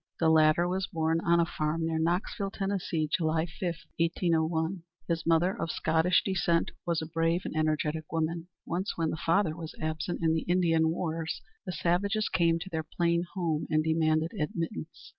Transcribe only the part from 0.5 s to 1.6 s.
was born on a